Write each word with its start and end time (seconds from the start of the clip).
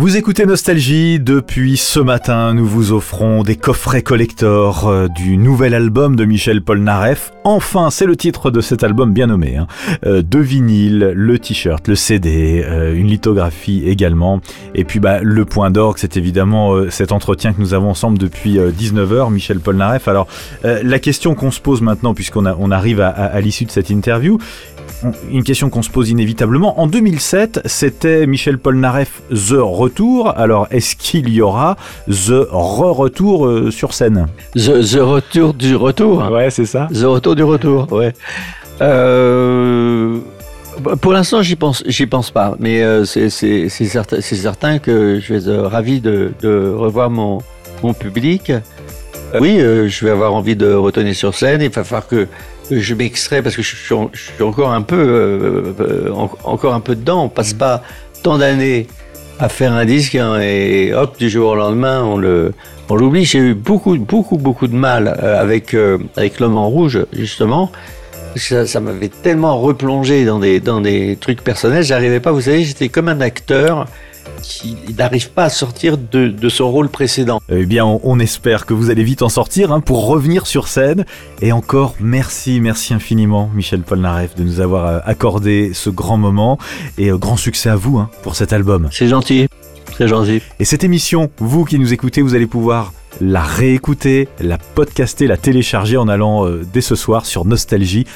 Vous 0.00 0.16
écoutez 0.16 0.46
Nostalgie, 0.46 1.18
depuis 1.18 1.76
ce 1.76 1.98
matin 1.98 2.54
nous 2.54 2.64
vous 2.64 2.92
offrons 2.92 3.42
des 3.42 3.56
coffrets 3.56 4.02
collector 4.02 4.86
euh, 4.86 5.08
du 5.08 5.36
nouvel 5.36 5.74
album 5.74 6.14
de 6.14 6.24
Michel 6.24 6.62
Polnareff. 6.62 7.32
Enfin, 7.42 7.90
c'est 7.90 8.06
le 8.06 8.14
titre 8.14 8.52
de 8.52 8.60
cet 8.60 8.84
album 8.84 9.12
bien 9.12 9.26
nommé. 9.26 9.56
Hein. 9.56 9.66
Euh, 10.06 10.22
le 10.22 11.36
t-shirt, 11.38 11.88
le 11.88 11.96
CD, 11.96 12.64
euh, 12.64 12.94
une 12.94 13.08
lithographie 13.08 13.88
également. 13.88 14.40
Et 14.76 14.84
puis 14.84 15.00
bah, 15.00 15.18
le 15.20 15.44
point 15.44 15.72
d'orgue, 15.72 15.98
c'est 15.98 16.16
évidemment 16.16 16.88
cet 16.90 17.10
entretien 17.10 17.52
que 17.52 17.60
nous 17.60 17.74
avons 17.74 17.90
ensemble 17.90 18.18
depuis 18.18 18.58
19h, 18.58 19.32
Michel 19.32 19.58
Polnareff. 19.58 20.06
Alors 20.06 20.28
la 20.62 20.98
question 21.00 21.34
qu'on 21.34 21.50
se 21.50 21.60
pose 21.60 21.82
maintenant, 21.82 22.14
puisqu'on 22.14 22.46
on 22.46 22.70
arrive 22.70 23.00
à, 23.00 23.08
à 23.08 23.40
l'issue 23.40 23.64
de 23.64 23.72
cette 23.72 23.90
interview, 23.90 24.38
une 25.30 25.44
question 25.44 25.70
qu'on 25.70 25.82
se 25.82 25.90
pose 25.90 26.10
inévitablement. 26.10 26.80
En 26.80 26.86
2007, 26.86 27.60
c'était 27.66 28.26
Michel 28.26 28.58
Polnareff 28.58 29.22
The 29.30 29.58
Retour. 29.88 30.36
Alors, 30.36 30.66
est-ce 30.70 30.96
qu'il 30.96 31.28
y 31.30 31.40
aura 31.40 31.76
The 32.08 32.46
Re-Retour 32.50 33.46
euh, 33.46 33.70
sur 33.70 33.94
scène 33.94 34.26
the, 34.54 34.98
Retour 35.00 35.54
du 35.54 35.74
retour 35.76 36.30
Ouais, 36.30 36.50
c'est 36.50 36.66
ça. 36.66 36.88
The 36.92 37.04
Retour 37.04 37.34
du 37.34 37.42
retour, 37.42 37.90
ouais. 37.92 38.12
Euh, 38.80 40.18
pour 41.00 41.12
l'instant, 41.12 41.42
j'y 41.42 41.56
pense, 41.56 41.82
j'y 41.86 42.06
pense 42.06 42.30
pas, 42.30 42.54
mais 42.58 42.82
euh, 42.82 43.04
c'est 43.04 43.30
certain, 43.68 44.20
certain, 44.20 44.78
que 44.78 45.20
je 45.20 45.32
vais 45.32 45.40
être 45.40 45.62
ravi 45.66 46.00
de, 46.00 46.32
revoir 46.76 47.08
mon, 47.10 47.38
mon 47.82 47.94
public. 47.94 48.52
Oui, 49.40 49.58
je 49.58 50.04
vais 50.04 50.10
avoir 50.10 50.34
envie 50.34 50.56
de 50.56 50.72
retourner 50.72 51.14
sur 51.14 51.34
scène. 51.34 51.60
Il 51.62 51.70
va 51.70 51.84
falloir 51.84 52.06
que 52.06 52.28
je 52.70 52.94
m'extrais 52.94 53.42
parce 53.42 53.56
que 53.56 53.62
je 53.62 53.76
suis, 53.76 53.94
encore 54.42 54.72
un 54.72 54.82
peu, 54.82 54.96
euh, 54.96 56.10
encore 56.44 56.74
un 56.74 56.80
peu 56.80 56.94
dedans. 56.94 57.24
On 57.24 57.28
passe 57.28 57.52
pas 57.52 57.82
tant 58.22 58.38
d'années 58.38 58.86
à 59.38 59.48
faire 59.48 59.72
un 59.72 59.84
disque 59.84 60.14
hein, 60.14 60.38
et 60.40 60.92
hop 60.94 61.18
du 61.18 61.30
jour 61.30 61.50
au 61.50 61.54
lendemain 61.54 62.02
on 62.02 62.16
le, 62.16 62.52
on 62.88 62.96
l'oublie. 62.96 63.24
J'ai 63.24 63.38
eu 63.38 63.54
beaucoup, 63.54 63.96
beaucoup, 63.96 64.36
beaucoup 64.36 64.66
de 64.66 64.74
mal 64.74 65.16
euh, 65.22 65.40
avec 65.40 65.74
avec 66.16 66.40
l'homme 66.40 66.56
en 66.56 66.68
rouge 66.68 67.06
justement. 67.12 67.70
Que 68.34 68.66
ça, 68.66 68.80
m'avait 68.80 69.08
tellement 69.08 69.58
replongé 69.58 70.24
dans 70.24 70.38
des, 70.38 70.60
dans 70.60 70.80
des 70.80 71.16
trucs 71.20 71.42
personnels, 71.42 71.82
j'arrivais 71.82 72.20
pas, 72.20 72.30
vous 72.30 72.42
savez, 72.42 72.62
j'étais 72.62 72.88
comme 72.88 73.08
un 73.08 73.20
acteur 73.20 73.86
qui 74.42 74.76
n'arrive 74.96 75.30
pas 75.30 75.44
à 75.44 75.48
sortir 75.48 75.98
de, 75.98 76.48
son 76.48 76.70
rôle 76.70 76.88
précédent. 76.88 77.40
Eh 77.48 77.66
bien, 77.66 77.84
on, 77.84 78.18
espère 78.18 78.66
que 78.66 78.74
vous 78.74 78.90
allez 78.90 79.04
vite 79.04 79.22
en 79.22 79.28
sortir 79.28 79.72
hein, 79.72 79.80
pour 79.80 80.06
revenir 80.06 80.46
sur 80.46 80.68
scène. 80.68 81.04
Et 81.42 81.52
encore, 81.52 81.94
merci, 82.00 82.60
merci 82.60 82.94
infiniment, 82.94 83.50
Michel 83.54 83.82
Polnareff, 83.82 84.34
de 84.34 84.42
nous 84.42 84.60
avoir 84.60 84.86
euh, 84.86 84.98
accordé 85.04 85.72
ce 85.74 85.90
grand 85.90 86.16
moment. 86.16 86.58
Et 86.96 87.10
euh, 87.10 87.18
grand 87.18 87.36
succès 87.36 87.68
à 87.68 87.76
vous 87.76 87.98
hein, 87.98 88.10
pour 88.22 88.36
cet 88.36 88.52
album. 88.52 88.88
C'est 88.90 89.08
gentil. 89.08 89.48
C'est 89.96 90.08
gentil. 90.08 90.40
Et 90.58 90.64
cette 90.64 90.84
émission, 90.84 91.30
vous 91.38 91.64
qui 91.64 91.78
nous 91.78 91.92
écoutez, 91.92 92.22
vous 92.22 92.34
allez 92.34 92.46
pouvoir 92.46 92.92
la 93.20 93.42
réécouter, 93.42 94.28
la 94.40 94.58
podcaster, 94.58 95.26
la 95.26 95.36
télécharger 95.36 95.96
en 95.96 96.08
allant 96.08 96.46
euh, 96.46 96.66
dès 96.72 96.80
ce 96.80 96.94
soir 96.94 97.26
sur 97.26 97.44
nostalgie.fr. 97.44 98.06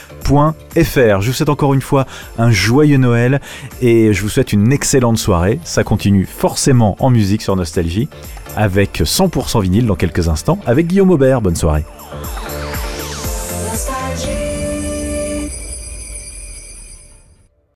Je 0.74 1.26
vous 1.26 1.32
souhaite 1.32 1.48
encore 1.48 1.74
une 1.74 1.80
fois 1.80 2.06
un 2.38 2.50
joyeux 2.50 2.98
Noël 2.98 3.40
et 3.80 4.12
je 4.12 4.22
vous 4.22 4.28
souhaite 4.28 4.52
une 4.52 4.72
excellente 4.72 5.18
soirée. 5.18 5.60
Ça 5.64 5.84
continue 5.84 6.26
forcément 6.26 6.96
en 7.00 7.10
musique 7.10 7.42
sur 7.42 7.56
Nostalgie 7.56 8.08
avec 8.56 9.00
100% 9.00 9.62
vinyle 9.62 9.86
dans 9.86 9.96
quelques 9.96 10.28
instants 10.28 10.58
avec 10.66 10.86
Guillaume 10.86 11.10
Aubert. 11.10 11.40
Bonne 11.40 11.56
soirée. 11.56 11.84